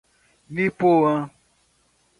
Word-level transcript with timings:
Nipoã 0.53 1.15